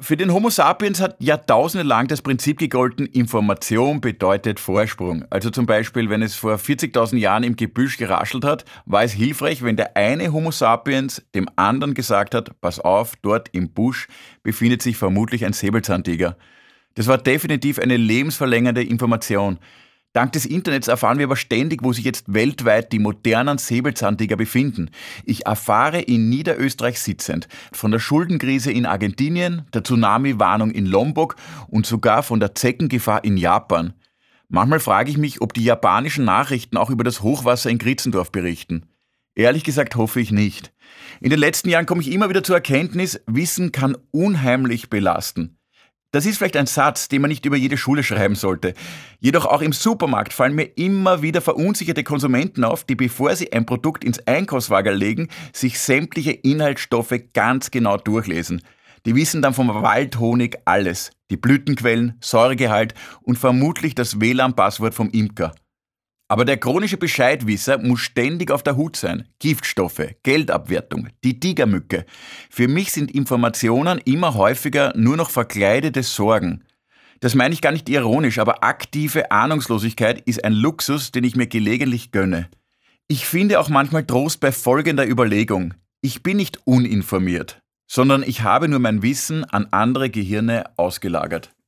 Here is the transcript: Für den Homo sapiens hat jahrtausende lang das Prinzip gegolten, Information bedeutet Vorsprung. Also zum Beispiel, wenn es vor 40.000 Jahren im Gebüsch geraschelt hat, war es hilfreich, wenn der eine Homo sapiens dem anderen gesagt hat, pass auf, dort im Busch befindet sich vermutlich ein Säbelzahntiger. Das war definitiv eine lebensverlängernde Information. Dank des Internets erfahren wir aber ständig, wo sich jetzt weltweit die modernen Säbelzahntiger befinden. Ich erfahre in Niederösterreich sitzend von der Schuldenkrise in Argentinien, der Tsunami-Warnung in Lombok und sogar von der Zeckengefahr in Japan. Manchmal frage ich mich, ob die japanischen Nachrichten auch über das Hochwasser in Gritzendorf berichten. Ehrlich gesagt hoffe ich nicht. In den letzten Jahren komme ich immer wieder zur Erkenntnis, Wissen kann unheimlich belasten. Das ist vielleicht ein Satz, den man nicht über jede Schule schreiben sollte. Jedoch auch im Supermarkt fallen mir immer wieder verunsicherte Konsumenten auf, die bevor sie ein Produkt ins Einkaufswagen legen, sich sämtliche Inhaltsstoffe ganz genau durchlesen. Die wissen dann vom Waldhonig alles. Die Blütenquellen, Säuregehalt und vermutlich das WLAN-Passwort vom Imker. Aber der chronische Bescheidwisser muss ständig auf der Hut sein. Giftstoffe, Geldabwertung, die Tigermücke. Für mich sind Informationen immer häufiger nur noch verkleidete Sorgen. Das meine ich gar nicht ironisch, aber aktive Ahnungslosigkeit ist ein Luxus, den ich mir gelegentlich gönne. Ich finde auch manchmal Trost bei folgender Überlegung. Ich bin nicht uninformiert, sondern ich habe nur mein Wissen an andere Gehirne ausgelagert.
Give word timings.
Für 0.00 0.16
den 0.16 0.32
Homo 0.32 0.50
sapiens 0.50 1.00
hat 1.00 1.14
jahrtausende 1.20 1.86
lang 1.86 2.08
das 2.08 2.20
Prinzip 2.20 2.58
gegolten, 2.58 3.06
Information 3.06 4.00
bedeutet 4.00 4.58
Vorsprung. 4.58 5.24
Also 5.30 5.50
zum 5.50 5.66
Beispiel, 5.66 6.10
wenn 6.10 6.20
es 6.20 6.34
vor 6.34 6.56
40.000 6.56 7.16
Jahren 7.18 7.44
im 7.44 7.54
Gebüsch 7.54 7.96
geraschelt 7.96 8.44
hat, 8.44 8.64
war 8.86 9.04
es 9.04 9.12
hilfreich, 9.12 9.62
wenn 9.62 9.76
der 9.76 9.96
eine 9.96 10.32
Homo 10.32 10.50
sapiens 10.50 11.24
dem 11.36 11.48
anderen 11.54 11.94
gesagt 11.94 12.34
hat, 12.34 12.60
pass 12.60 12.80
auf, 12.80 13.14
dort 13.22 13.50
im 13.52 13.70
Busch 13.70 14.08
befindet 14.42 14.82
sich 14.82 14.96
vermutlich 14.96 15.44
ein 15.44 15.52
Säbelzahntiger. 15.52 16.36
Das 16.96 17.06
war 17.06 17.18
definitiv 17.18 17.78
eine 17.78 17.96
lebensverlängernde 17.96 18.82
Information. 18.82 19.60
Dank 20.14 20.30
des 20.30 20.46
Internets 20.46 20.86
erfahren 20.86 21.18
wir 21.18 21.26
aber 21.26 21.34
ständig, 21.34 21.82
wo 21.82 21.92
sich 21.92 22.04
jetzt 22.04 22.32
weltweit 22.32 22.92
die 22.92 23.00
modernen 23.00 23.58
Säbelzahntiger 23.58 24.36
befinden. 24.36 24.90
Ich 25.24 25.46
erfahre 25.46 26.00
in 26.00 26.28
Niederösterreich 26.28 27.00
sitzend 27.00 27.48
von 27.72 27.90
der 27.90 27.98
Schuldenkrise 27.98 28.70
in 28.70 28.86
Argentinien, 28.86 29.66
der 29.74 29.82
Tsunami-Warnung 29.82 30.70
in 30.70 30.86
Lombok 30.86 31.34
und 31.66 31.84
sogar 31.84 32.22
von 32.22 32.38
der 32.38 32.54
Zeckengefahr 32.54 33.24
in 33.24 33.36
Japan. 33.36 33.92
Manchmal 34.48 34.78
frage 34.78 35.10
ich 35.10 35.18
mich, 35.18 35.40
ob 35.40 35.52
die 35.52 35.64
japanischen 35.64 36.24
Nachrichten 36.24 36.76
auch 36.76 36.90
über 36.90 37.02
das 37.02 37.22
Hochwasser 37.22 37.70
in 37.70 37.78
Gritzendorf 37.78 38.30
berichten. 38.30 38.86
Ehrlich 39.34 39.64
gesagt 39.64 39.96
hoffe 39.96 40.20
ich 40.20 40.30
nicht. 40.30 40.72
In 41.20 41.30
den 41.30 41.40
letzten 41.40 41.70
Jahren 41.70 41.86
komme 41.86 42.02
ich 42.02 42.12
immer 42.12 42.28
wieder 42.28 42.44
zur 42.44 42.54
Erkenntnis, 42.54 43.20
Wissen 43.26 43.72
kann 43.72 43.96
unheimlich 44.12 44.90
belasten. 44.90 45.58
Das 46.14 46.26
ist 46.26 46.38
vielleicht 46.38 46.56
ein 46.56 46.66
Satz, 46.66 47.08
den 47.08 47.22
man 47.22 47.28
nicht 47.28 47.44
über 47.44 47.56
jede 47.56 47.76
Schule 47.76 48.04
schreiben 48.04 48.36
sollte. 48.36 48.74
Jedoch 49.18 49.46
auch 49.46 49.62
im 49.62 49.72
Supermarkt 49.72 50.32
fallen 50.32 50.54
mir 50.54 50.70
immer 50.76 51.22
wieder 51.22 51.40
verunsicherte 51.40 52.04
Konsumenten 52.04 52.62
auf, 52.62 52.84
die 52.84 52.94
bevor 52.94 53.34
sie 53.34 53.52
ein 53.52 53.66
Produkt 53.66 54.04
ins 54.04 54.24
Einkaufswagen 54.24 54.94
legen, 54.94 55.28
sich 55.52 55.80
sämtliche 55.80 56.30
Inhaltsstoffe 56.30 57.14
ganz 57.32 57.72
genau 57.72 57.96
durchlesen. 57.96 58.62
Die 59.06 59.16
wissen 59.16 59.42
dann 59.42 59.54
vom 59.54 59.66
Waldhonig 59.66 60.56
alles. 60.66 61.10
Die 61.32 61.36
Blütenquellen, 61.36 62.16
Säuregehalt 62.20 62.94
und 63.22 63.36
vermutlich 63.36 63.96
das 63.96 64.20
WLAN-Passwort 64.20 64.94
vom 64.94 65.10
Imker. 65.10 65.52
Aber 66.26 66.44
der 66.44 66.56
chronische 66.56 66.96
Bescheidwisser 66.96 67.78
muss 67.78 68.00
ständig 68.00 68.50
auf 68.50 68.62
der 68.62 68.76
Hut 68.76 68.96
sein. 68.96 69.28
Giftstoffe, 69.40 70.14
Geldabwertung, 70.22 71.08
die 71.22 71.38
Tigermücke. 71.38 72.06
Für 72.48 72.66
mich 72.66 72.92
sind 72.92 73.10
Informationen 73.10 73.98
immer 73.98 74.34
häufiger 74.34 74.92
nur 74.96 75.16
noch 75.16 75.30
verkleidete 75.30 76.02
Sorgen. 76.02 76.64
Das 77.20 77.34
meine 77.34 77.54
ich 77.54 77.60
gar 77.60 77.72
nicht 77.72 77.88
ironisch, 77.88 78.38
aber 78.38 78.64
aktive 78.64 79.30
Ahnungslosigkeit 79.30 80.20
ist 80.22 80.44
ein 80.44 80.52
Luxus, 80.52 81.12
den 81.12 81.24
ich 81.24 81.36
mir 81.36 81.46
gelegentlich 81.46 82.10
gönne. 82.10 82.48
Ich 83.06 83.26
finde 83.26 83.60
auch 83.60 83.68
manchmal 83.68 84.06
Trost 84.06 84.40
bei 84.40 84.50
folgender 84.50 85.06
Überlegung. 85.06 85.74
Ich 86.00 86.22
bin 86.22 86.38
nicht 86.38 86.66
uninformiert, 86.66 87.62
sondern 87.86 88.22
ich 88.22 88.42
habe 88.42 88.68
nur 88.68 88.78
mein 88.78 89.02
Wissen 89.02 89.44
an 89.44 89.68
andere 89.70 90.08
Gehirne 90.08 90.64
ausgelagert. 90.76 91.53